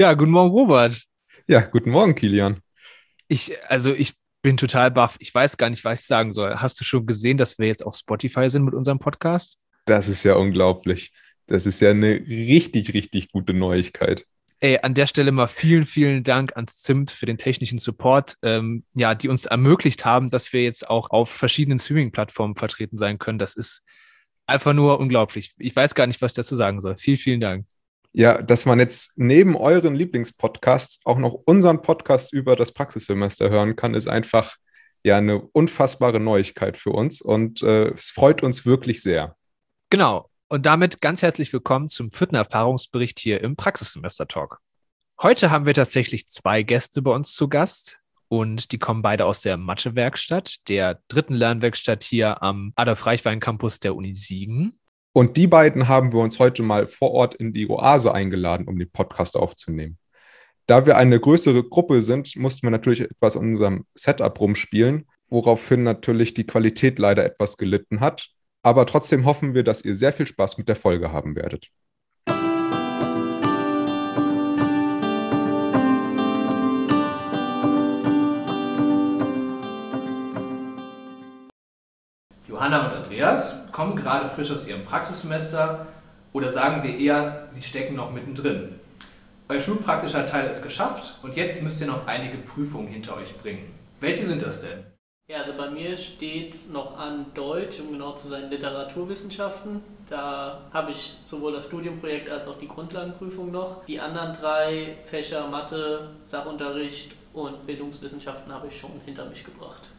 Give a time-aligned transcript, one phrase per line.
[0.00, 1.02] Ja, guten Morgen, Robert.
[1.46, 2.60] Ja, guten Morgen, Kilian.
[3.28, 5.16] Ich, also ich bin total baff.
[5.20, 6.56] Ich weiß gar nicht, was ich sagen soll.
[6.56, 9.58] Hast du schon gesehen, dass wir jetzt auf Spotify sind mit unserem Podcast?
[9.86, 11.12] Das ist ja unglaublich.
[11.46, 14.26] Das ist ja eine richtig, richtig gute Neuigkeit.
[14.60, 18.84] Ey, an der Stelle mal vielen, vielen Dank ans Zimt für den technischen Support, ähm,
[18.94, 23.40] ja, die uns ermöglicht haben, dass wir jetzt auch auf verschiedenen Streaming-Plattformen vertreten sein können.
[23.40, 23.82] Das ist
[24.46, 25.52] einfach nur unglaublich.
[25.58, 26.96] Ich weiß gar nicht, was ich dazu sagen soll.
[26.96, 27.66] Vielen, vielen Dank.
[28.14, 33.74] Ja, dass man jetzt neben euren Lieblingspodcasts auch noch unseren Podcast über das Praxissemester hören
[33.74, 34.56] kann, ist einfach
[35.02, 39.36] ja eine unfassbare Neuigkeit für uns und äh, es freut uns wirklich sehr.
[39.90, 40.28] Genau.
[40.48, 44.58] Und damit ganz herzlich willkommen zum vierten Erfahrungsbericht hier im Praxissemester Talk.
[45.22, 49.40] Heute haben wir tatsächlich zwei Gäste bei uns zu Gast und die kommen beide aus
[49.40, 54.78] der Mathe-Werkstatt, der dritten Lernwerkstatt hier am Adolf-Reichwein-Campus der Uni Siegen.
[55.14, 58.78] Und die beiden haben wir uns heute mal vor Ort in die Oase eingeladen, um
[58.78, 59.98] den Podcast aufzunehmen.
[60.66, 65.82] Da wir eine größere Gruppe sind, mussten wir natürlich etwas an unserem Setup rumspielen, woraufhin
[65.82, 68.28] natürlich die Qualität leider etwas gelitten hat.
[68.62, 71.68] Aber trotzdem hoffen wir, dass ihr sehr viel Spaß mit der Folge haben werdet.
[82.48, 85.86] Johanna und Andreas kommen gerade frisch aus ihrem Praxissemester
[86.32, 88.78] oder sagen wir eher, sie stecken noch mittendrin.
[89.48, 93.74] Euer schulpraktischer Teil ist geschafft und jetzt müsst ihr noch einige Prüfungen hinter euch bringen.
[94.00, 94.84] Welche sind das denn?
[95.28, 99.82] Ja, also bei mir steht noch an Deutsch, um genau zu sein, Literaturwissenschaften.
[100.08, 103.84] Da habe ich sowohl das Studienprojekt als auch die Grundlagenprüfung noch.
[103.86, 109.90] Die anderen drei Fächer Mathe, Sachunterricht und Bildungswissenschaften habe ich schon hinter mich gebracht.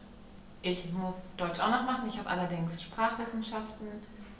[0.66, 2.08] Ich muss Deutsch auch noch machen.
[2.08, 3.86] Ich habe allerdings Sprachwissenschaften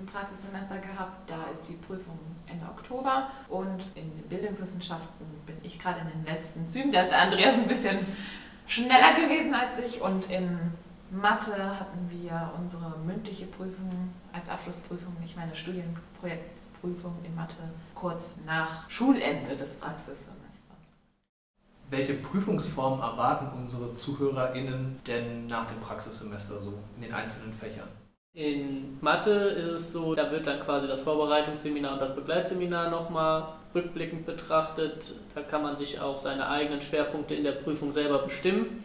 [0.01, 1.29] im Praxissemester gehabt.
[1.29, 3.29] Da ist die Prüfung Ende Oktober.
[3.51, 6.93] Und in Bildungswissenschaften bin ich gerade in den letzten Zügen.
[6.93, 7.99] Da ist der Andreas ein bisschen
[8.67, 10.01] schneller gewesen als ich.
[10.01, 10.59] Und in
[11.11, 18.89] Mathe hatten wir unsere mündliche Prüfung als Abschlussprüfung, nicht meine Studienprojektsprüfung in Mathe, kurz nach
[18.89, 20.44] Schulende des Praxissemesters.
[21.91, 27.89] Welche Prüfungsformen erwarten unsere ZuhörerInnen denn nach dem Praxissemester so in den einzelnen Fächern?
[28.37, 33.47] In Mathe ist es so, da wird dann quasi das Vorbereitungsseminar und das Begleitseminar nochmal
[33.75, 35.15] rückblickend betrachtet.
[35.37, 38.83] Da kann man sich auch seine eigenen Schwerpunkte in der Prüfung selber bestimmen.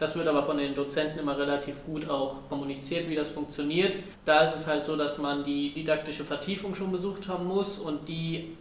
[0.00, 3.96] Das wird aber von den Dozenten immer relativ gut auch kommuniziert, wie das funktioniert.
[4.24, 8.08] Da ist es halt so, dass man die didaktische Vertiefung schon besucht haben muss und
[8.08, 8.56] die,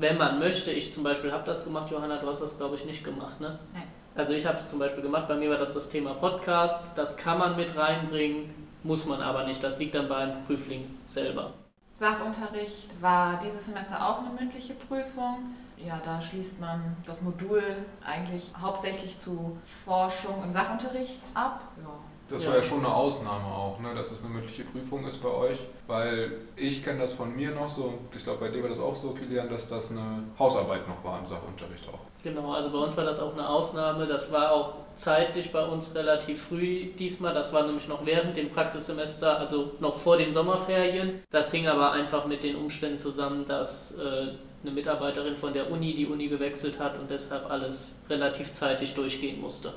[0.00, 2.84] wenn man möchte, ich zum Beispiel habe das gemacht, Johanna, du hast das glaube ich
[2.84, 3.58] nicht gemacht, ne?
[3.72, 3.82] Nein.
[4.14, 7.16] Also ich habe es zum Beispiel gemacht, bei mir war das das Thema Podcasts, das
[7.16, 11.52] kann man mit reinbringen, muss man aber nicht, das liegt dann beim Prüfling selber.
[11.88, 15.56] Sachunterricht war dieses Semester auch eine mündliche Prüfung.
[15.76, 17.62] Ja, da schließt man das Modul
[18.04, 21.64] eigentlich hauptsächlich zu Forschung im Sachunterricht ab.
[21.76, 21.90] Ja.
[22.30, 22.50] Das Ja.
[22.50, 25.58] war ja schon eine Ausnahme auch, ne, dass es eine mündliche Prüfung ist bei euch,
[25.86, 28.80] weil ich kenne das von mir noch so, und ich glaube bei dir war das
[28.80, 32.00] auch so, Kilian, dass das eine Hausarbeit noch war im Sachunterricht auch.
[32.22, 34.04] Genau, also bei uns war das auch eine Ausnahme.
[34.06, 37.32] Das war auch zeitlich bei uns relativ früh diesmal.
[37.32, 41.22] Das war nämlich noch während dem Praxissemester, also noch vor den Sommerferien.
[41.30, 44.32] Das hing aber einfach mit den Umständen zusammen, dass äh,
[44.64, 49.40] eine Mitarbeiterin von der Uni die Uni gewechselt hat und deshalb alles relativ zeitig durchgehen
[49.40, 49.72] musste.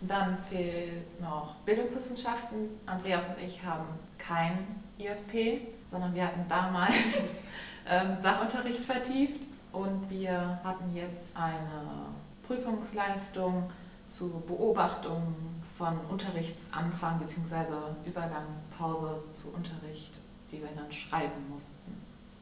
[0.00, 2.68] Dann fehlt noch Bildungswissenschaften.
[2.84, 3.86] Andreas und ich haben
[4.18, 6.94] kein IFP, sondern wir hatten damals
[7.88, 9.42] ähm, Sachunterricht vertieft
[9.72, 12.06] und wir hatten jetzt eine
[12.46, 13.70] Prüfungsleistung
[14.06, 15.34] zur Beobachtung
[15.72, 17.74] von Unterrichtsanfang bzw.
[18.04, 18.46] Übergang,
[18.76, 20.20] Pause zu Unterricht,
[20.50, 21.92] die wir dann schreiben mussten.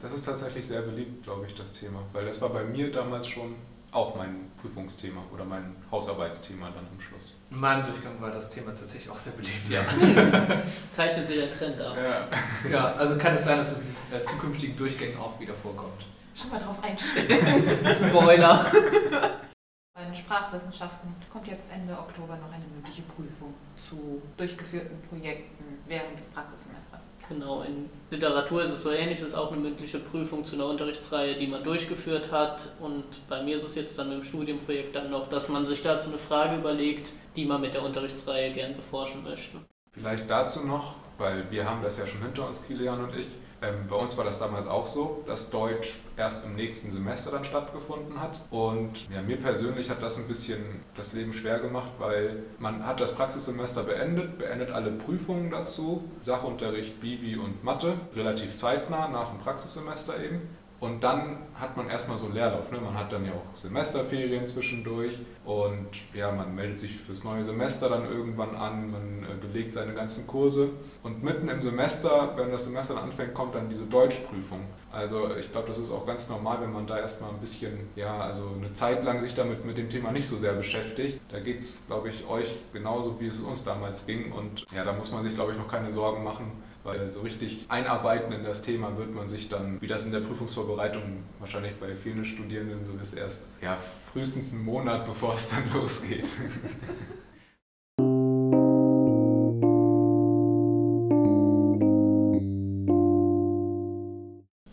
[0.01, 3.27] Das ist tatsächlich sehr beliebt, glaube ich, das Thema, weil das war bei mir damals
[3.27, 3.55] schon
[3.95, 7.35] auch mein Prüfungsthema oder mein Hausarbeitsthema dann am Schluss.
[7.51, 9.83] In meinem Durchgang war das Thema tatsächlich auch sehr beliebt, ja.
[10.91, 11.97] Zeichnet sich ein Trend ab.
[11.97, 12.71] Ja.
[12.71, 16.07] ja, also kann es sein, dass es in äh, zukünftigen Durchgängen auch wieder vorkommt.
[16.35, 17.39] Schon mal drauf einstellen.
[17.95, 18.67] Spoiler!
[20.15, 27.03] Sprachwissenschaften kommt jetzt Ende Oktober noch eine mündliche Prüfung zu durchgeführten Projekten während des Praxissemesters.
[27.29, 30.67] Genau, in Literatur ist es so ähnlich, es ist auch eine mündliche Prüfung zu einer
[30.67, 32.71] Unterrichtsreihe, die man durchgeführt hat.
[32.81, 35.83] Und bei mir ist es jetzt dann mit dem Studienprojekt dann noch, dass man sich
[35.83, 39.59] dazu eine Frage überlegt, die man mit der Unterrichtsreihe gern beforschen möchte.
[39.93, 43.27] Vielleicht dazu noch, weil wir haben das ja schon hinter uns, Kilian und ich.
[43.65, 47.45] Ähm, bei uns war das damals auch so, dass Deutsch erst im nächsten Semester dann
[47.45, 48.41] stattgefunden hat.
[48.51, 50.59] Und ja, mir persönlich hat das ein bisschen
[50.97, 57.01] das Leben schwer gemacht, weil man hat das Praxissemester beendet, beendet alle Prüfungen dazu, Sachunterricht,
[57.01, 60.43] Bibi und Mathe, relativ zeitnah nach dem Praxissemester eben.
[60.85, 62.71] Und dann hat man erstmal so Leerlauf.
[62.71, 62.79] Ne?
[62.79, 67.89] Man hat dann ja auch Semesterferien zwischendurch und ja, man meldet sich fürs neue Semester
[67.89, 70.69] dann irgendwann an, man äh, belegt seine ganzen Kurse.
[71.03, 74.61] Und mitten im Semester, wenn das Semester dann anfängt, kommt dann diese Deutschprüfung.
[74.93, 78.19] Also ich glaube, das ist auch ganz normal, wenn man da erstmal ein bisschen, ja,
[78.19, 81.19] also eine Zeit lang sich damit mit dem Thema nicht so sehr beschäftigt.
[81.31, 84.33] Da geht es, glaube ich, euch genauso, wie es uns damals ging.
[84.33, 86.53] Und ja, da muss man sich, glaube ich, noch keine Sorgen machen,
[86.85, 90.21] weil so richtig einarbeiten in das Thema wird man sich dann, wie das in der
[90.21, 91.03] Prüfungsvorbereitung
[91.41, 93.79] wahrscheinlich bei vielen Studierenden so ist, erst ja,
[94.13, 96.29] frühestens einen Monat, bevor es dann losgeht.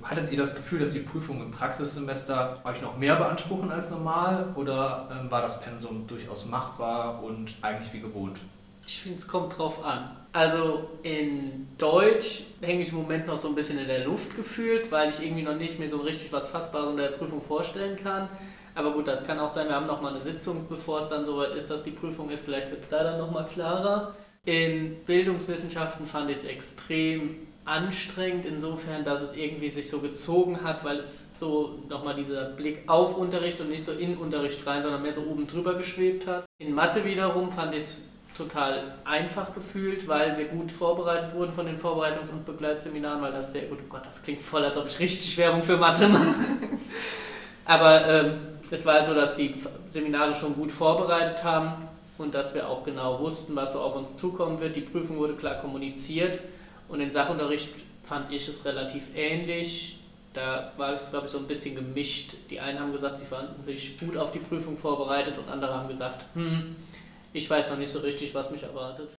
[0.03, 4.51] Hattet ihr das Gefühl, dass die Prüfungen im Praxissemester euch noch mehr beanspruchen als normal
[4.55, 8.37] oder ähm, war das Pensum durchaus machbar und eigentlich wie gewohnt?
[8.93, 10.17] Ich finde, es kommt drauf an.
[10.33, 14.91] Also in Deutsch hänge ich im Moment noch so ein bisschen in der Luft gefühlt,
[14.91, 18.27] weil ich irgendwie noch nicht mehr so richtig was Fassbares in der Prüfung vorstellen kann.
[18.75, 21.25] Aber gut, das kann auch sein, wir haben noch mal eine Sitzung, bevor es dann
[21.25, 22.43] soweit ist, dass die Prüfung ist.
[22.43, 24.13] Vielleicht wird es da dann noch mal klarer.
[24.43, 30.83] In Bildungswissenschaften fand ich es extrem anstrengend, insofern, dass es irgendwie sich so gezogen hat,
[30.83, 35.01] weil es so nochmal dieser Blick auf Unterricht und nicht so in Unterricht rein, sondern
[35.01, 36.45] mehr so oben drüber geschwebt hat.
[36.57, 38.01] In Mathe wiederum fand ich es
[38.41, 43.53] total einfach gefühlt, weil wir gut vorbereitet wurden von den Vorbereitungs- und Begleitseminaren, weil das
[43.53, 46.35] sehr gut, oh Gott, das klingt voll, als ob ich richtig Werbung für Mathe mache.
[47.65, 48.39] Aber ähm,
[48.69, 49.55] es war halt so, dass die
[49.87, 51.73] Seminare schon gut vorbereitet haben
[52.17, 54.75] und dass wir auch genau wussten, was so auf uns zukommen wird.
[54.75, 56.39] Die Prüfung wurde klar kommuniziert
[56.87, 57.69] und in Sachunterricht
[58.03, 59.99] fand ich es relativ ähnlich.
[60.33, 62.35] Da war es, glaube ich, so ein bisschen gemischt.
[62.49, 65.89] Die einen haben gesagt, sie fanden sich gut auf die Prüfung vorbereitet und andere haben
[65.89, 66.75] gesagt, hm,
[67.33, 69.15] ich weiß noch nicht so richtig, was mich erwartet.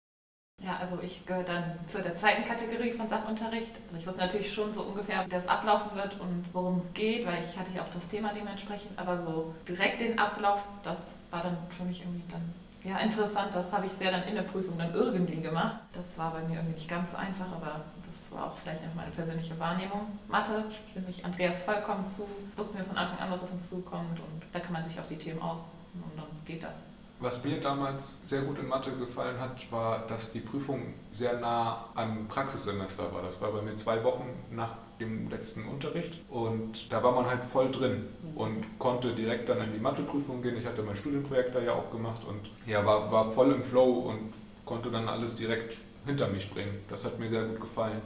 [0.62, 3.72] Ja, also ich gehöre dann zu der zweiten Kategorie von Sachunterricht.
[3.86, 7.26] Also ich wusste natürlich schon so ungefähr, wie das ablaufen wird und worum es geht,
[7.26, 11.42] weil ich hatte ja auch das Thema dementsprechend, aber so direkt den Ablauf, das war
[11.42, 12.54] dann für mich irgendwie dann
[12.84, 13.52] ja interessant.
[13.54, 15.78] Das habe ich sehr dann in der Prüfung dann irgendwie gemacht.
[15.94, 18.94] Das war bei mir irgendwie nicht ganz so einfach, aber das war auch vielleicht noch
[18.94, 20.18] meine persönliche Wahrnehmung.
[20.28, 24.20] Mathe stimme ich Andreas vollkommen zu, wussten wir von Anfang an, was auf uns zukommt
[24.20, 25.60] und da kann man sich auf die Themen aus
[25.94, 26.82] und dann geht das.
[27.22, 31.84] Was mir damals sehr gut in Mathe gefallen hat, war, dass die Prüfung sehr nah
[31.94, 33.22] am Praxissemester war.
[33.22, 37.44] Das war bei mir zwei Wochen nach dem letzten Unterricht und da war man halt
[37.44, 40.56] voll drin und konnte direkt dann in die Matheprüfung gehen.
[40.56, 44.00] Ich hatte mein Studienprojekt da ja auch gemacht und ja, war, war voll im Flow
[44.08, 44.32] und
[44.64, 46.80] konnte dann alles direkt hinter mich bringen.
[46.88, 48.02] Das hat mir sehr gut gefallen.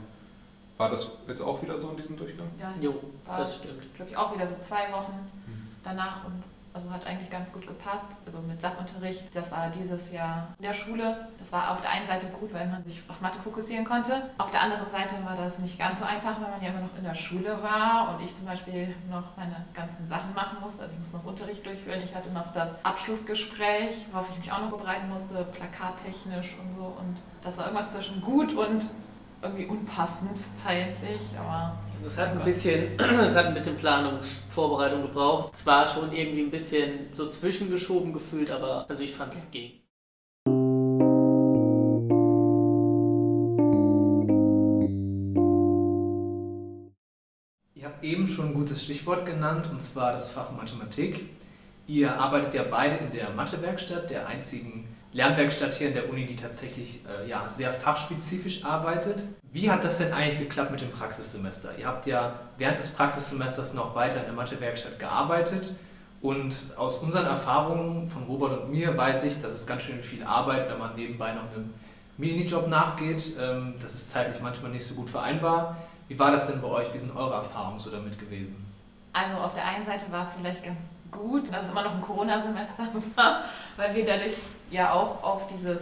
[0.77, 2.49] War das jetzt auch wieder so in diesem Durchgang?
[2.59, 2.93] Ja, Jo,
[3.25, 3.95] war, das stimmt.
[3.95, 5.13] glaube ich, auch wieder so zwei Wochen
[5.83, 6.43] danach und
[6.77, 8.05] also hat eigentlich ganz gut gepasst.
[8.27, 11.27] Also mit Sachunterricht, das war dieses Jahr in der Schule.
[11.39, 14.29] Das war auf der einen Seite gut, weil man sich auf Mathe fokussieren konnte.
[14.37, 16.95] Auf der anderen Seite war das nicht ganz so einfach, weil man ja immer noch
[16.95, 20.83] in der Schule war und ich zum Beispiel noch meine ganzen Sachen machen musste.
[20.83, 22.01] Also ich musste noch Unterricht durchführen.
[22.03, 26.83] Ich hatte noch das Abschlussgespräch, worauf ich mich auch noch vorbereiten musste, plakattechnisch und so.
[26.83, 28.85] Und das war irgendwas zwischen gut und
[29.41, 35.53] irgendwie unpassend zeitlich, aber Also es hat ein bisschen, es hat ein bisschen Planungsvorbereitung gebraucht.
[35.53, 39.71] Es war schon irgendwie ein bisschen so zwischengeschoben gefühlt, aber also ich fand es ging.
[47.75, 51.29] Ihr habt eben schon ein gutes Stichwort genannt, und zwar das Fach Mathematik.
[51.85, 56.35] Ihr arbeitet ja beide in der Mathewerkstatt, der einzigen Lernwerkstatt hier in der Uni, die
[56.35, 59.23] tatsächlich äh, ja, sehr fachspezifisch arbeitet.
[59.51, 61.77] Wie hat das denn eigentlich geklappt mit dem Praxissemester?
[61.77, 65.73] Ihr habt ja während des Praxissemesters noch weiter in der Mathewerkstatt gearbeitet
[66.21, 70.23] und aus unseren Erfahrungen von Robert und mir weiß ich, dass es ganz schön viel
[70.23, 71.73] Arbeit, wenn man nebenbei noch einem
[72.17, 73.37] Minijob nachgeht.
[73.39, 75.77] Ähm, das ist zeitlich manchmal nicht so gut vereinbar.
[76.07, 76.93] Wie war das denn bei euch?
[76.93, 78.65] Wie sind eure Erfahrungen so damit gewesen?
[79.13, 80.79] Also auf der einen Seite war es vielleicht ganz
[81.11, 83.43] gut, dass es immer noch ein Corona-Semester war,
[83.75, 84.35] weil wir dadurch
[84.69, 85.81] ja auch auf dieses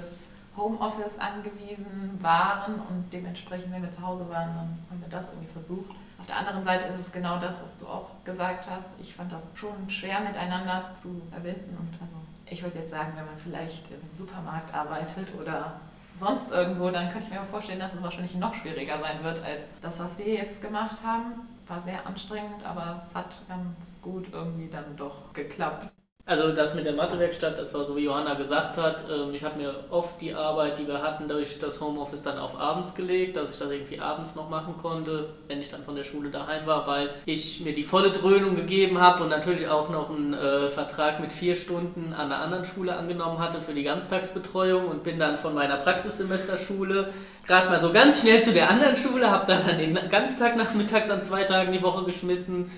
[0.57, 5.51] Homeoffice angewiesen waren und dementsprechend, wenn wir zu Hause waren, dann haben wir das irgendwie
[5.51, 5.95] versucht.
[6.17, 8.89] Auf der anderen Seite ist es genau das, was du auch gesagt hast.
[8.99, 12.15] Ich fand das schon schwer miteinander zu verbinden und also
[12.47, 15.73] ich würde jetzt sagen, wenn man vielleicht im Supermarkt arbeitet oder
[16.17, 19.65] sonst irgendwo, dann könnte ich mir vorstellen, dass es wahrscheinlich noch schwieriger sein wird als
[19.81, 21.33] das, was wir jetzt gemacht haben.
[21.67, 25.93] War sehr anstrengend, aber es hat ganz gut irgendwie dann doch geklappt.
[26.27, 29.59] Also das mit der Mathewerkstatt, das war so wie Johanna gesagt hat, ähm, ich habe
[29.59, 33.53] mir oft die Arbeit, die wir hatten, durch das Homeoffice dann auf abends gelegt, dass
[33.53, 36.87] ich das irgendwie abends noch machen konnte, wenn ich dann von der Schule daheim war,
[36.87, 41.19] weil ich mir die volle Dröhnung gegeben habe und natürlich auch noch einen äh, Vertrag
[41.19, 45.37] mit vier Stunden an einer anderen Schule angenommen hatte für die Ganztagsbetreuung und bin dann
[45.37, 47.13] von meiner Praxissemesterschule
[47.45, 51.11] gerade mal so ganz schnell zu der anderen Schule, habe da dann den Ganztag nachmittags
[51.11, 52.71] an zwei Tagen die Woche geschmissen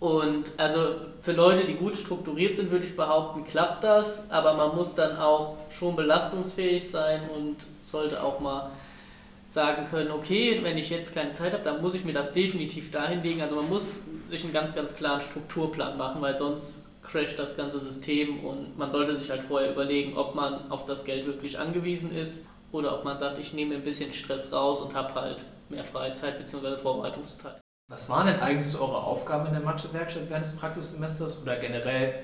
[0.00, 4.76] Und also für Leute, die gut strukturiert sind, würde ich behaupten, klappt das, aber man
[4.76, 8.70] muss dann auch schon belastungsfähig sein und sollte auch mal
[9.48, 12.92] sagen können, okay, wenn ich jetzt keine Zeit habe, dann muss ich mir das definitiv
[12.92, 13.40] dahin legen.
[13.40, 17.80] Also man muss sich einen ganz, ganz klaren Strukturplan machen, weil sonst crasht das ganze
[17.80, 22.14] System und man sollte sich halt vorher überlegen, ob man auf das Geld wirklich angewiesen
[22.14, 25.84] ist oder ob man sagt, ich nehme ein bisschen Stress raus und habe halt mehr
[25.84, 26.76] Freizeit bzw.
[26.76, 27.58] Vorbereitungszeit.
[27.90, 32.16] Was waren denn eigentlich so eure Aufgaben in der Mathe-Werkstatt während des Praxissemesters oder generell,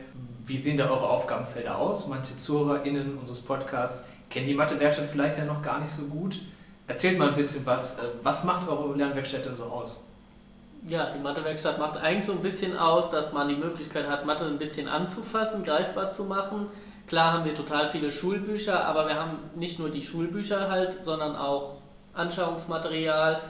[0.45, 2.07] wie sehen da eure Aufgabenfelder aus?
[2.07, 6.43] Manche ZuhörerInnen unseres Podcasts kennen die Mathe-Werkstatt vielleicht ja noch gar nicht so gut.
[6.87, 7.99] Erzählt mal ein bisschen was.
[7.99, 10.01] Äh, was macht eure Lernwerkstatt denn so aus?
[10.87, 14.45] Ja, die Mathewerkstatt macht eigentlich so ein bisschen aus, dass man die Möglichkeit hat, Mathe
[14.45, 16.67] ein bisschen anzufassen, greifbar zu machen.
[17.07, 21.37] Klar haben wir total viele Schulbücher, aber wir haben nicht nur die Schulbücher halt, sondern
[21.37, 21.79] auch
[22.13, 23.41] Anschauungsmaterial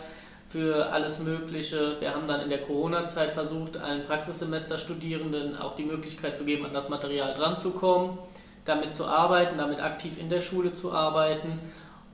[0.55, 1.97] für alles Mögliche.
[1.99, 6.73] Wir haben dann in der Corona-Zeit versucht, allen Praxissemesterstudierenden auch die Möglichkeit zu geben, an
[6.73, 8.19] das Material dranzukommen,
[8.65, 11.59] damit zu arbeiten, damit aktiv in der Schule zu arbeiten.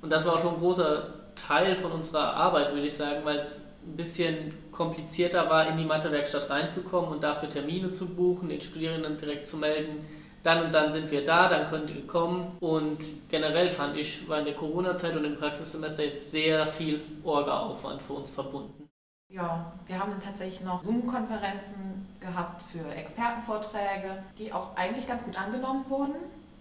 [0.01, 3.37] Und das war auch schon ein großer Teil von unserer Arbeit, würde ich sagen, weil
[3.37, 8.63] es ein bisschen komplizierter war, in die Mathewerkstatt reinzukommen und dafür Termine zu buchen, den
[8.63, 10.07] Studierenden direkt zu melden,
[10.43, 12.57] dann und dann sind wir da, dann könnt ihr kommen.
[12.61, 18.01] Und generell fand ich, war in der Corona-Zeit und im Praxissemester jetzt sehr viel Orga-Aufwand
[18.03, 18.89] für uns verbunden.
[19.29, 25.85] Ja, wir haben tatsächlich noch Zoom-Konferenzen gehabt für Expertenvorträge, die auch eigentlich ganz gut angenommen
[25.89, 26.15] wurden.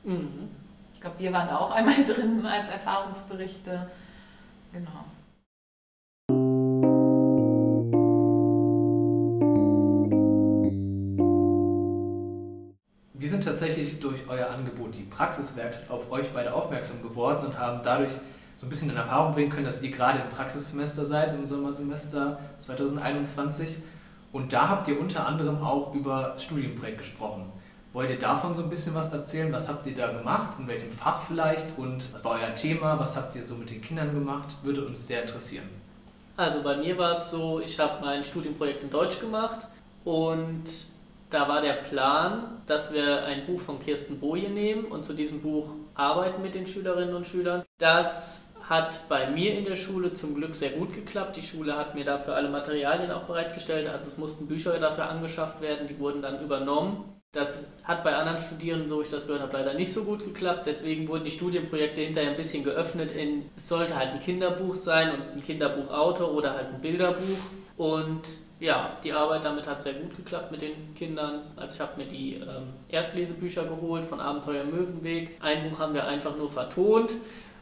[0.03, 0.49] Mhm.
[0.93, 3.89] Ich glaube, wir waren da auch einmal drin als Erfahrungsberichte.
[4.71, 5.05] Genau.
[13.59, 18.13] Tatsächlich durch euer Angebot, die Praxiswerkstatt, auf euch beide aufmerksam geworden und haben dadurch
[18.55, 22.39] so ein bisschen in Erfahrung bringen können, dass ihr gerade im Praxissemester seid, im Sommersemester
[22.59, 23.77] 2021.
[24.31, 27.51] Und da habt ihr unter anderem auch über Studienprojekt gesprochen.
[27.91, 29.51] Wollt ihr davon so ein bisschen was erzählen?
[29.51, 30.53] Was habt ihr da gemacht?
[30.59, 31.77] In welchem Fach vielleicht?
[31.77, 32.97] Und was war euer Thema?
[32.97, 34.55] Was habt ihr so mit den Kindern gemacht?
[34.63, 35.67] Würde uns sehr interessieren.
[36.37, 39.67] Also bei mir war es so, ich habe mein Studienprojekt in Deutsch gemacht
[40.05, 40.63] und
[41.29, 45.41] da war der Plan, dass wir ein Buch von Kirsten Boje nehmen und zu diesem
[45.41, 47.63] Buch arbeiten mit den Schülerinnen und Schülern.
[47.77, 51.35] Das hat bei mir in der Schule zum Glück sehr gut geklappt.
[51.37, 53.89] Die Schule hat mir dafür alle Materialien auch bereitgestellt.
[53.89, 57.15] Also es mussten Bücher dafür angeschafft werden, die wurden dann übernommen.
[57.31, 60.65] Das hat bei anderen Studierenden, so ich das gehört habe, leider nicht so gut geklappt.
[60.65, 65.13] Deswegen wurden die Studienprojekte hinterher ein bisschen geöffnet in, es sollte halt ein Kinderbuch sein
[65.13, 67.37] und ein Kinderbuchautor oder halt ein Bilderbuch.
[67.77, 68.21] Und
[68.59, 71.41] ja, die Arbeit damit hat sehr gut geklappt mit den Kindern.
[71.55, 75.37] Also ich habe mir die ähm, Erstlesebücher geholt von Abenteuer Möwenweg.
[75.41, 77.13] Ein Buch haben wir einfach nur vertont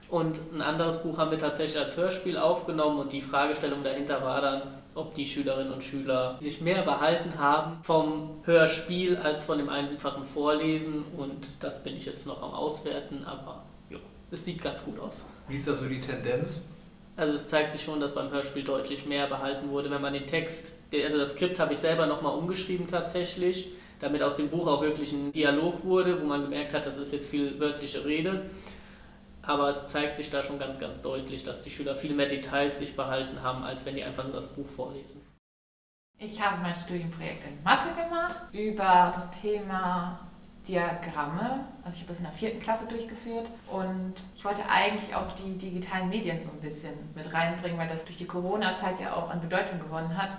[0.09, 4.41] und ein anderes Buch haben wir tatsächlich als Hörspiel aufgenommen und die Fragestellung dahinter war
[4.41, 4.61] dann,
[4.95, 10.25] ob die Schülerinnen und Schüler sich mehr behalten haben vom Hörspiel als von dem einfachen
[10.25, 13.99] Vorlesen und das bin ich jetzt noch am Auswerten, aber jo,
[14.31, 15.25] es sieht ganz gut aus.
[15.47, 16.69] Wie ist da so die Tendenz?
[17.17, 20.27] Also es zeigt sich schon, dass beim Hörspiel deutlich mehr behalten wurde, wenn man den
[20.27, 24.81] Text, also das Skript habe ich selber nochmal umgeschrieben tatsächlich, damit aus dem Buch auch
[24.81, 28.49] wirklich ein Dialog wurde, wo man gemerkt hat, das ist jetzt viel wörtliche Rede.
[29.41, 32.79] Aber es zeigt sich da schon ganz, ganz deutlich, dass die Schüler viel mehr Details
[32.79, 35.21] sich behalten haben, als wenn die einfach nur das Buch vorlesen.
[36.19, 40.27] Ich habe mein Studienprojekt in Mathe gemacht über das Thema
[40.67, 41.65] Diagramme.
[41.83, 45.57] Also ich habe das in der vierten Klasse durchgeführt und ich wollte eigentlich auch die
[45.57, 49.41] digitalen Medien so ein bisschen mit reinbringen, weil das durch die Corona-Zeit ja auch an
[49.41, 50.37] Bedeutung gewonnen hat.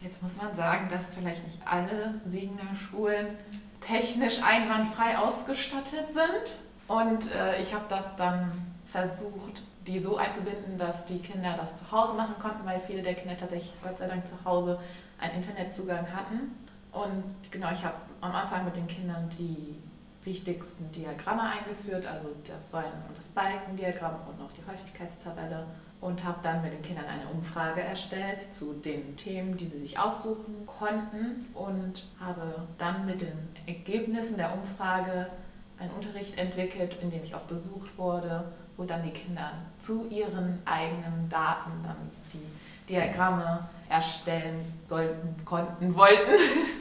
[0.00, 3.36] Jetzt muss man sagen, dass vielleicht nicht alle Siegener Schulen
[3.80, 6.58] technisch einwandfrei ausgestattet sind.
[6.86, 8.50] Und äh, ich habe das dann
[8.84, 13.14] versucht, die so einzubinden, dass die Kinder das zu Hause machen konnten, weil viele der
[13.14, 14.78] Kinder tatsächlich Gott sei Dank zu Hause
[15.18, 16.52] einen Internetzugang hatten.
[16.92, 19.76] Und genau, ich habe am Anfang mit den Kindern die
[20.24, 25.66] wichtigsten Diagramme eingeführt, also das Säulen- und das Balkendiagramm und auch die Häufigkeitstabelle
[26.00, 29.98] und habe dann mit den Kindern eine Umfrage erstellt zu den Themen, die sie sich
[29.98, 35.26] aussuchen konnten und habe dann mit den Ergebnissen der Umfrage
[35.78, 38.44] einen Unterricht entwickelt, in dem ich auch besucht wurde,
[38.76, 41.96] wo dann die Kinder zu ihren eigenen Daten dann
[42.32, 46.32] die Diagramme erstellen sollten, konnten, wollten.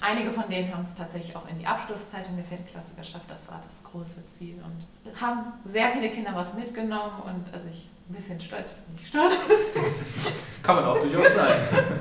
[0.00, 3.26] Einige von denen haben es tatsächlich auch in die Abschlusszeitung der vierten Klasse geschafft.
[3.28, 4.54] Das war das große Ziel.
[4.64, 8.96] Und es haben sehr viele Kinder was mitgenommen und also ich ein bisschen stolz bin
[8.96, 9.20] ich schon.
[10.62, 11.60] Kann man auch durchaus sein.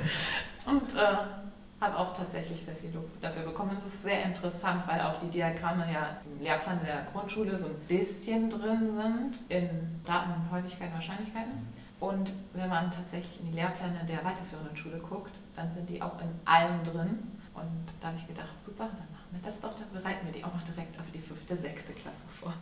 [0.66, 3.76] und äh, habe auch tatsächlich sehr viel Lob dafür bekommen.
[3.78, 7.80] Es ist sehr interessant, weil auch die Diagramme ja im Lehrplan der Grundschule so ein
[7.88, 9.70] bisschen drin sind in
[10.06, 11.68] Daten, Häufigkeiten, Wahrscheinlichkeiten.
[12.00, 16.20] Und wenn man tatsächlich in die Lehrpläne der weiterführenden Schule guckt, dann sind die auch
[16.22, 17.39] in allem drin.
[17.62, 20.44] Und da habe ich gedacht, super, dann machen wir das doch, dann bereiten wir die
[20.44, 22.54] auch noch direkt auf die fünfte, sechste Klasse vor.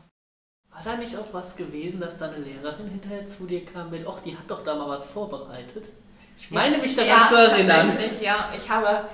[0.71, 4.05] War da nicht auch was gewesen, dass da eine Lehrerin hinterher zu dir kam mit,
[4.07, 5.85] ach, die hat doch da mal was vorbereitet?
[6.37, 7.87] Ich meine mich daran ja, zu erinnern.
[7.89, 9.07] tatsächlich, Ja, ich habe,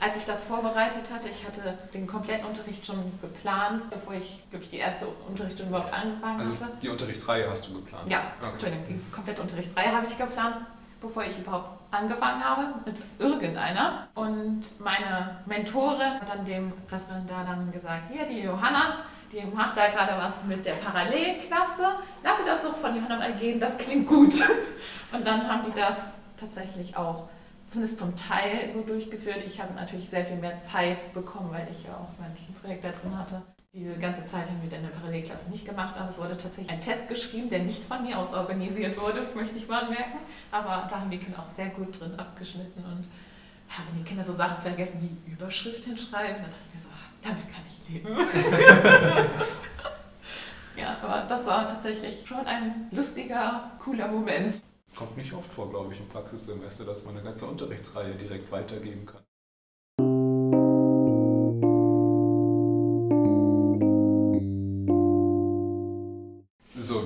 [0.00, 4.64] als ich das vorbereitet hatte, ich hatte den kompletten Unterricht schon geplant, bevor ich, glaube
[4.64, 6.76] ich, die erste Unterrichtsstunde überhaupt angefangen Also hatte.
[6.80, 8.08] die Unterrichtsreihe hast du geplant?
[8.08, 8.52] Ja, Okay.
[8.52, 10.56] Entschuldigung, die komplette Unterrichtsreihe habe ich geplant,
[11.00, 14.08] bevor ich überhaupt angefangen habe mit irgendeiner.
[14.14, 18.98] Und meine Mentorin hat dann dem Referendar dann gesagt, hier, die Johanna,
[19.32, 21.84] die macht da gerade was mit der Parallelklasse.
[22.22, 24.34] Lass sie das doch von Johanna mal gehen, das klingt gut.
[25.12, 27.28] Und dann haben die das tatsächlich auch
[27.66, 29.38] zumindest zum Teil so durchgeführt.
[29.46, 32.90] Ich habe natürlich sehr viel mehr Zeit bekommen, weil ich ja auch mein Projekt da
[32.90, 33.42] drin hatte.
[33.72, 36.70] Diese ganze Zeit haben wir dann in der Parallelklasse nicht gemacht, aber es wurde tatsächlich
[36.70, 40.18] ein Test geschrieben, der nicht von mir aus organisiert wurde, möchte ich mal anmerken.
[40.50, 43.04] Aber da haben die Kinder auch sehr gut drin abgeschnitten und
[43.68, 46.88] ja, wenn die Kinder so Sachen vergessen wie Überschrift hinschreiben, dann dachte ich mir so,
[46.88, 48.08] ah, damit kann ich leben.
[50.76, 54.60] ja, aber das war tatsächlich schon ein lustiger, cooler Moment.
[54.84, 58.50] Es kommt nicht oft vor, glaube ich, im Praxissemester, dass man eine ganze Unterrichtsreihe direkt
[58.50, 59.22] weitergeben kann.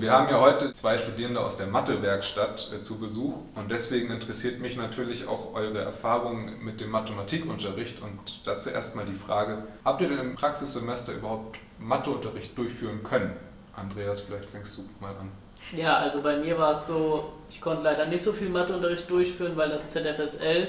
[0.04, 4.60] Wir haben ja heute zwei Studierende aus der Mathewerkstatt äh, zu Besuch und deswegen interessiert
[4.60, 10.10] mich natürlich auch eure Erfahrungen mit dem Mathematikunterricht und dazu erstmal die Frage, habt ihr
[10.10, 13.34] denn im Praxissemester überhaupt Matheunterricht durchführen können?
[13.74, 15.30] Andreas, vielleicht fängst du mal an.
[15.74, 19.56] Ja, also bei mir war es so, ich konnte leider nicht so viel Matheunterricht durchführen,
[19.56, 20.68] weil das ZFSL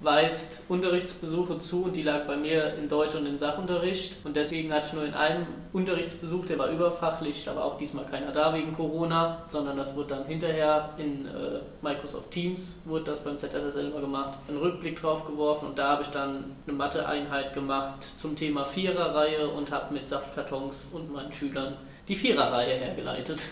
[0.00, 4.24] weist Unterrichtsbesuche zu und die lag bei mir in Deutsch und in Sachunterricht.
[4.24, 8.32] Und deswegen hatte ich nur in einem Unterrichtsbesuch, der war überfachlich, war auch diesmal keiner
[8.32, 13.38] da wegen Corona, sondern das wurde dann hinterher in äh, Microsoft Teams, wurde das beim
[13.38, 18.04] ZFSL immer gemacht, einen Rückblick drauf geworfen und da habe ich dann eine Mathe-Einheit gemacht
[18.18, 21.76] zum Thema Viererreihe und habe mit Saftkartons und meinen Schülern
[22.08, 23.42] die Viererreihe hergeleitet.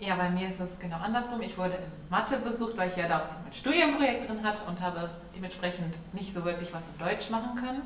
[0.00, 1.40] Ja, bei mir ist es genau andersrum.
[1.40, 4.80] Ich wurde in Mathe besucht, weil ich ja da auch mein Studienprojekt drin hatte und
[4.80, 7.82] habe dementsprechend nicht so wirklich was in Deutsch machen können.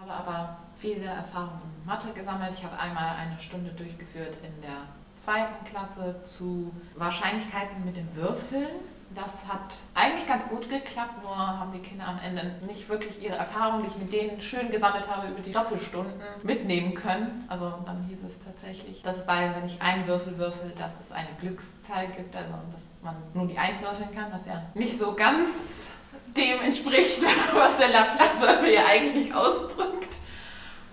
[0.00, 2.54] Habe aber viele Erfahrungen in Mathe gesammelt.
[2.54, 8.74] Ich habe einmal eine Stunde durchgeführt in der zweiten Klasse zu Wahrscheinlichkeiten mit den Würfeln.
[9.14, 13.36] Das hat eigentlich ganz gut geklappt, nur haben die Kinder am Ende nicht wirklich ihre
[13.36, 17.44] Erfahrungen, die ich mit denen schön gesammelt habe, über die Doppelstunden mitnehmen können.
[17.48, 21.28] Also dann hieß es tatsächlich, dass bei, wenn ich einen Würfel würfel, dass es eine
[21.40, 25.84] Glückszahl gibt, also dass man nur die Eins würfeln kann, was ja nicht so ganz
[26.36, 27.22] dem entspricht,
[27.54, 30.16] was der Laplace ja eigentlich ausdrückt.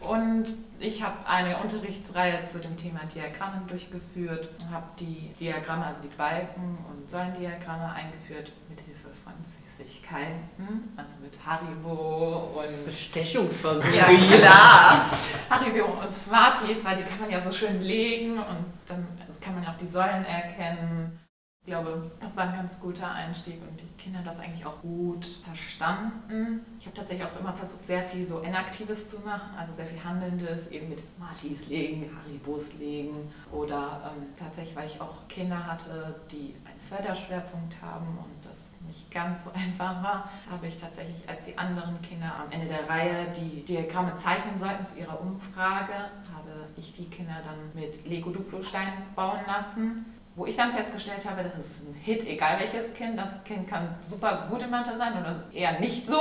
[0.07, 0.45] Und
[0.79, 6.79] ich habe eine Unterrichtsreihe zu dem Thema Diagrammen durchgeführt, habe die Diagramme, also die Balken-
[6.89, 13.95] und Säulendiagramme eingeführt mit Hilfe von Süßigkeiten, also mit Haribo und Bestechungsversuche.
[13.95, 14.05] ja,
[14.37, 15.05] klar.
[15.49, 19.05] Haribo und Smarties, weil die kann man ja so schön legen und dann
[19.39, 21.19] kann man ja auch die Säulen erkennen.
[21.63, 24.81] Ich glaube, das war ein ganz guter Einstieg und die Kinder haben das eigentlich auch
[24.81, 26.65] gut verstanden.
[26.79, 30.03] Ich habe tatsächlich auch immer versucht, sehr viel so Inaktives zu machen, also sehr viel
[30.03, 36.19] Handelndes, eben mit Smarties legen, Haribos legen oder ähm, tatsächlich, weil ich auch Kinder hatte,
[36.31, 41.45] die einen Förderschwerpunkt haben und das nicht ganz so einfach war, habe ich tatsächlich, als
[41.45, 45.93] die anderen Kinder am Ende der Reihe die Diagramme zeichnen sollten zu ihrer Umfrage,
[46.33, 50.07] habe ich die Kinder dann mit Lego-Duplo-Stein bauen lassen.
[50.41, 53.15] Wo ich dann festgestellt habe, das ist ein Hit, egal welches Kind.
[53.15, 56.19] Das Kind kann super gut in Mathe sein oder eher nicht so.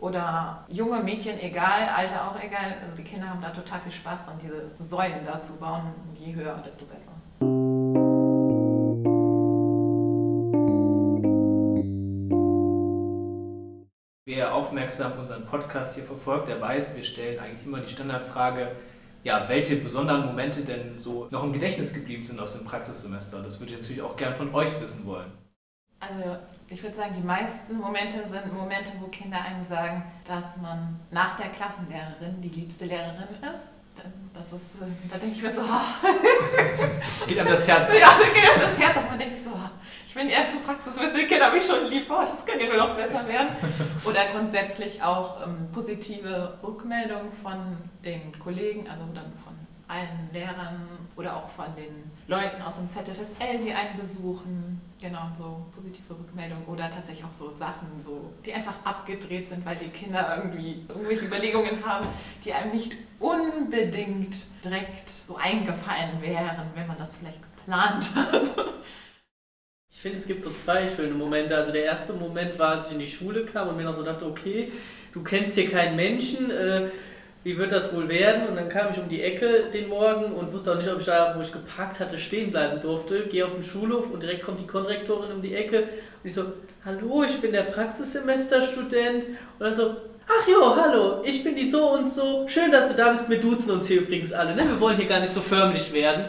[0.00, 2.74] Oder junge Mädchen, egal, Alter auch egal.
[2.82, 5.82] Also die Kinder haben da total viel Spaß dran, diese Säulen da zu bauen.
[6.16, 7.12] Je höher, desto besser.
[14.24, 18.72] Wer aufmerksam unseren Podcast hier verfolgt, der weiß, wir stellen eigentlich immer die Standardfrage,
[19.26, 23.42] ja, welche besonderen Momente denn so noch im Gedächtnis geblieben sind aus dem Praxissemester.
[23.42, 25.32] Das würde ich natürlich auch gern von euch wissen wollen.
[25.98, 31.00] Also ich würde sagen, die meisten Momente sind Momente, wo Kinder einem sagen, dass man
[31.10, 33.72] nach der Klassenlehrerin die liebste Lehrerin ist.
[34.32, 37.98] Das ist, äh, da denke ich mir so, oh, Geht einem das Herz auf.
[37.98, 39.08] ja, da geht einem das Herz auf.
[39.08, 39.70] Man denkt sich so, oh,
[40.16, 42.96] bin die erste Praxiswissen, die Kinder mich schon lieb, oh, das kann ja nur noch
[42.96, 43.48] besser werden.
[44.04, 49.54] Oder grundsätzlich auch ähm, positive Rückmeldungen von den Kollegen, also dann von
[49.88, 54.80] allen Lehrern oder auch von den Leuten aus dem ZFSL, die einen besuchen.
[55.00, 59.76] Genau, so positive Rückmeldungen oder tatsächlich auch so Sachen, so, die einfach abgedreht sind, weil
[59.76, 62.06] die Kinder irgendwie irgendwelche Überlegungen haben,
[62.44, 68.54] die einem nicht unbedingt direkt so eingefallen wären, wenn man das vielleicht geplant hat.
[69.96, 71.56] Ich finde, es gibt so zwei schöne Momente.
[71.56, 74.02] Also der erste Moment war, als ich in die Schule kam und mir noch so
[74.02, 74.70] dachte, okay,
[75.14, 76.88] du kennst hier keinen Menschen, äh,
[77.44, 78.46] wie wird das wohl werden?
[78.46, 81.06] Und dann kam ich um die Ecke den Morgen und wusste auch nicht, ob ich
[81.06, 83.22] da, wo ich geparkt hatte, stehen bleiben durfte.
[83.22, 85.88] Gehe auf den Schulhof und direkt kommt die Konrektorin um die Ecke und
[86.24, 86.44] ich so,
[86.84, 89.24] hallo, ich bin der Praxissemesterstudent.
[89.24, 89.96] Und dann so,
[90.28, 92.46] ach jo, hallo, ich bin die so und so.
[92.48, 93.30] Schön, dass du da bist.
[93.30, 94.54] Wir duzen uns hier übrigens alle.
[94.54, 94.62] Ne?
[94.62, 96.26] Wir wollen hier gar nicht so förmlich werden.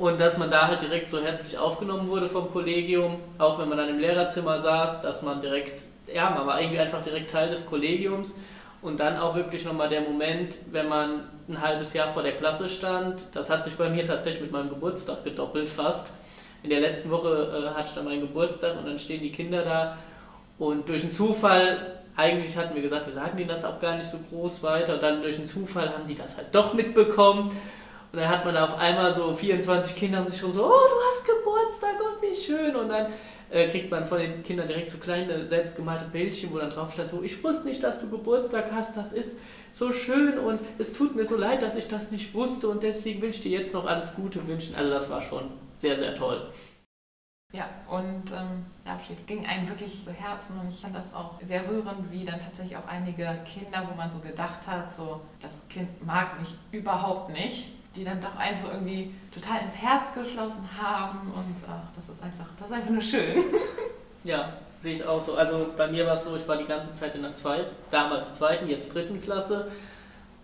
[0.00, 3.76] Und dass man da halt direkt so herzlich aufgenommen wurde vom Kollegium, auch wenn man
[3.76, 7.66] dann im Lehrerzimmer saß, dass man direkt, ja, man war irgendwie einfach direkt Teil des
[7.66, 8.34] Kollegiums.
[8.80, 12.70] Und dann auch wirklich nochmal der Moment, wenn man ein halbes Jahr vor der Klasse
[12.70, 13.26] stand.
[13.34, 16.14] Das hat sich bei mir tatsächlich mit meinem Geburtstag gedoppelt fast.
[16.62, 19.64] In der letzten Woche äh, hatte ich dann meinen Geburtstag und dann stehen die Kinder
[19.64, 19.98] da.
[20.58, 24.08] Und durch einen Zufall, eigentlich hatten wir gesagt, wir sagen denen das auch gar nicht
[24.08, 24.94] so groß weiter.
[24.94, 27.50] Und dann durch einen Zufall haben die das halt doch mitbekommen.
[28.12, 30.68] Und dann hat man da auf einmal so 24 Kinder um sich rum so, oh,
[30.68, 32.74] du hast Geburtstag und wie schön.
[32.74, 33.06] Und dann
[33.50, 37.10] äh, kriegt man von den Kindern direkt so kleine selbstgemalte Bildchen, wo dann drauf stand,
[37.10, 39.38] so, ich wusste nicht, dass du Geburtstag hast, das ist
[39.72, 43.22] so schön und es tut mir so leid, dass ich das nicht wusste und deswegen
[43.22, 44.74] wünsche ich dir jetzt noch alles Gute wünschen.
[44.74, 46.50] Also das war schon sehr, sehr toll.
[47.52, 51.40] Ja, und ähm, der Abschied ging einem wirklich zu Herzen und ich fand das auch
[51.42, 55.66] sehr rührend, wie dann tatsächlich auch einige Kinder, wo man so gedacht hat, so das
[55.68, 60.68] Kind mag mich überhaupt nicht, die dann doch einen so irgendwie total ins Herz geschlossen
[60.80, 63.44] haben und ach, das ist einfach, das ist einfach nur schön.
[64.22, 65.34] Ja, sehe ich auch so.
[65.34, 68.34] Also bei mir war es so, ich war die ganze Zeit in der zweiten, damals
[68.34, 69.70] zweiten, jetzt dritten Klasse.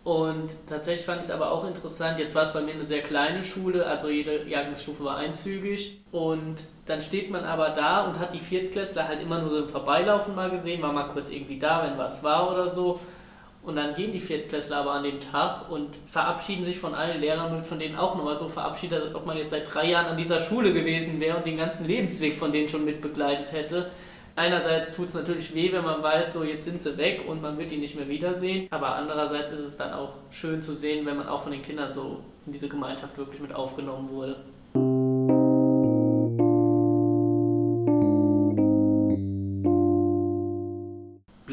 [0.03, 2.19] Und tatsächlich fand ich es aber auch interessant.
[2.19, 6.01] Jetzt war es bei mir eine sehr kleine Schule, also jede Jahrgangsstufe war einzügig.
[6.13, 6.55] Und
[6.87, 10.35] dann steht man aber da und hat die Viertklässler halt immer nur so im Vorbeilaufen
[10.35, 13.01] mal gesehen, war mal kurz irgendwie da, wenn was war oder so.
[13.67, 17.53] Und dann gehen die Viertklässler aber an dem Tag und verabschieden sich von allen Lehrern
[17.53, 20.17] und von denen auch nochmal so verabschiedet, als ob man jetzt seit drei Jahren an
[20.17, 23.91] dieser Schule gewesen wäre und den ganzen Lebensweg von denen schon mitbegleitet hätte.
[24.37, 27.59] Einerseits tut es natürlich weh, wenn man weiß, so jetzt sind sie weg und man
[27.59, 28.69] wird die nicht mehr wiedersehen.
[28.71, 31.93] Aber andererseits ist es dann auch schön zu sehen, wenn man auch von den Kindern
[31.93, 34.37] so in diese Gemeinschaft wirklich mit aufgenommen wurde.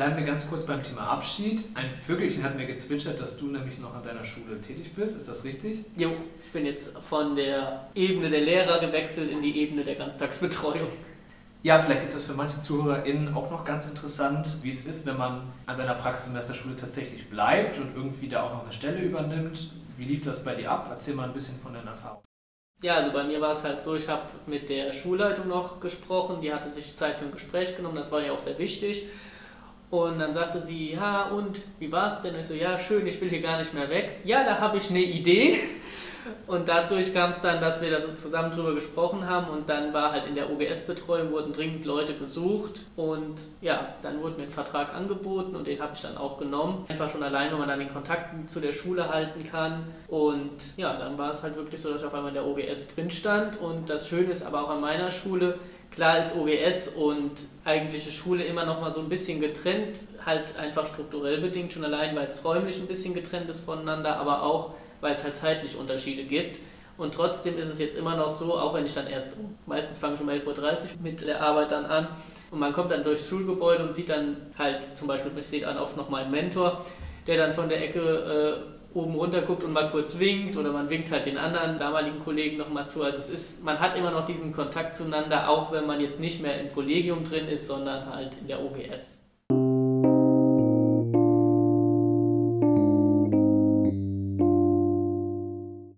[0.03, 1.61] Bleiben wir ganz kurz beim Thema Abschied.
[1.75, 5.17] Ein Vögelchen hat mir gezwitschert, dass du nämlich noch an deiner Schule tätig bist.
[5.17, 5.85] Ist das richtig?
[5.95, 6.11] Jo,
[6.43, 10.89] ich bin jetzt von der Ebene der Lehrer gewechselt in die Ebene der Ganztagsbetreuung.
[11.61, 15.17] Ja, vielleicht ist das für manche ZuhörerInnen auch noch ganz interessant, wie es ist, wenn
[15.17, 19.71] man an seiner Praxissemesterschule tatsächlich bleibt und irgendwie da auch noch eine Stelle übernimmt.
[19.95, 20.87] Wie lief das bei dir ab?
[20.91, 22.25] Erzähl mal ein bisschen von deinen Erfahrungen.
[22.81, 26.41] Ja, also bei mir war es halt so, ich habe mit der Schulleitung noch gesprochen,
[26.41, 29.07] die hatte sich Zeit für ein Gespräch genommen, das war ja auch sehr wichtig.
[29.93, 32.33] Und dann sagte sie, ja und, wie war es denn?
[32.33, 34.21] Und ich so, ja schön, ich will hier gar nicht mehr weg.
[34.23, 35.59] Ja, da habe ich eine Idee.
[36.47, 40.13] Und dadurch kam es dann, dass wir da zusammen drüber gesprochen haben und dann war
[40.13, 44.95] halt in der OGS-Betreuung wurden dringend Leute gesucht und ja, dann wurde mir ein Vertrag
[44.95, 46.85] angeboten und den habe ich dann auch genommen.
[46.87, 50.95] Einfach schon allein, wenn man dann den Kontakt zu der Schule halten kann und ja,
[50.97, 53.59] dann war es halt wirklich so, dass ich auf einmal in der OGS drin stand
[53.59, 55.59] und das Schöne ist aber auch an meiner Schule,
[55.93, 60.87] Klar ist OGS und eigentliche Schule immer noch mal so ein bisschen getrennt, halt einfach
[60.87, 65.13] strukturell bedingt, schon allein, weil es räumlich ein bisschen getrennt ist voneinander, aber auch, weil
[65.13, 66.59] es halt zeitlich Unterschiede gibt.
[66.97, 69.33] Und trotzdem ist es jetzt immer noch so, auch wenn ich dann erst,
[69.67, 70.67] meistens fange ich um 11.30 Uhr
[71.03, 72.07] mit der Arbeit dann an
[72.49, 75.77] und man kommt dann durchs Schulgebäude und sieht dann halt zum Beispiel, ich sehe dann
[75.77, 76.83] oft noch meinen Mentor,
[77.27, 80.89] der dann von der Ecke äh, oben runter guckt und mal kurz winkt oder man
[80.89, 83.03] winkt halt den anderen damaligen Kollegen nochmal zu.
[83.03, 86.41] Also es ist, man hat immer noch diesen Kontakt zueinander, auch wenn man jetzt nicht
[86.41, 89.21] mehr im Kollegium drin ist, sondern halt in der OGS.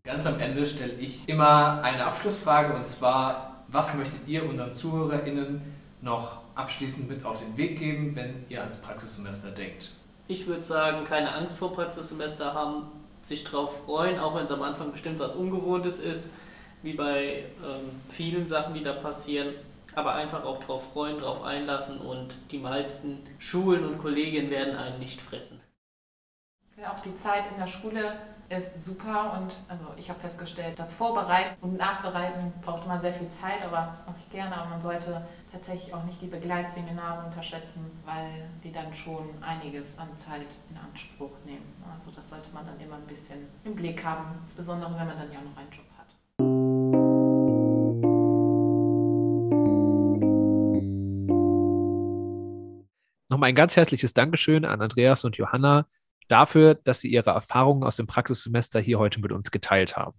[0.06, 5.62] Ganz am Ende stelle ich immer eine Abschlussfrage und zwar, was möchtet ihr unseren ZuhörerInnen
[6.02, 9.92] noch abschließend mit auf den Weg geben, wenn ihr ans Praxissemester denkt?
[10.28, 12.88] Ich würde sagen, keine Angst vor Praxissemester haben,
[13.22, 16.30] sich darauf freuen, auch wenn es am Anfang bestimmt was Ungewohntes ist,
[16.82, 19.54] wie bei ähm, vielen Sachen, die da passieren,
[19.96, 25.00] aber einfach auch darauf freuen, darauf einlassen und die meisten Schulen und Kollegien werden einen
[25.00, 25.60] nicht fressen.
[26.88, 28.16] Auch die Zeit in der Schule
[28.50, 33.30] ist super und also ich habe festgestellt, das Vorbereiten und Nachbereiten braucht immer sehr viel
[33.30, 34.56] Zeit, aber das mache ich gerne.
[34.56, 40.10] Aber man sollte tatsächlich auch nicht die Begleitseminare unterschätzen, weil die dann schon einiges an
[40.18, 41.74] Zeit in Anspruch nehmen.
[41.94, 45.32] Also das sollte man dann immer ein bisschen im Blick haben, insbesondere wenn man dann
[45.32, 46.06] ja noch einen Job hat.
[53.32, 55.88] Nochmal ein ganz herzliches Dankeschön an Andreas und Johanna
[56.28, 60.18] dafür, dass Sie Ihre Erfahrungen aus dem Praxissemester hier heute mit uns geteilt haben.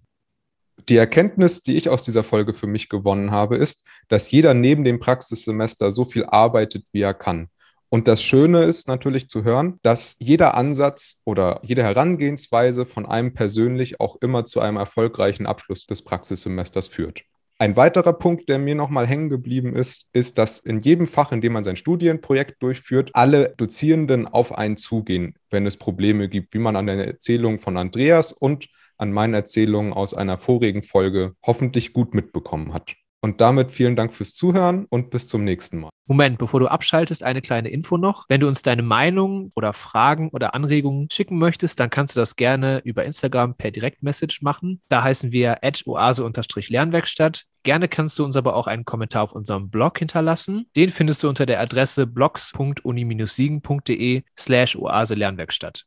[0.88, 4.85] Die Erkenntnis, die ich aus dieser Folge für mich gewonnen habe, ist, dass jeder neben
[4.85, 7.49] dem Praxissemester so viel arbeitet, wie er kann.
[7.88, 13.33] Und das Schöne ist natürlich zu hören, dass jeder Ansatz oder jede Herangehensweise von einem
[13.33, 17.23] persönlich auch immer zu einem erfolgreichen Abschluss des Praxissemesters führt.
[17.59, 21.40] Ein weiterer Punkt, der mir nochmal hängen geblieben ist, ist, dass in jedem Fach, in
[21.40, 26.59] dem man sein Studienprojekt durchführt, alle Dozierenden auf einen zugehen, wenn es Probleme gibt, wie
[26.59, 31.95] man an der Erzählung von Andreas und an meinen Erzählungen aus einer vorigen Folge hoffentlich
[31.95, 32.95] gut mitbekommen hat.
[33.27, 35.91] Und damit vielen Dank fürs Zuhören und bis zum nächsten Mal.
[36.07, 38.27] Moment, bevor du abschaltest, eine kleine Info noch.
[38.29, 42.37] Wenn du uns deine Meinung oder Fragen oder Anregungen schicken möchtest, dann kannst du das
[42.37, 44.81] gerne über Instagram per Direktmessage machen.
[44.89, 47.47] Da heißen wir oase-lernwerkstatt.
[47.65, 50.67] Gerne kannst du uns aber auch einen Kommentar auf unserem Blog hinterlassen.
[50.77, 55.85] Den findest du unter der Adresse blogs.uni-siegen.de slash oase-lernwerkstatt.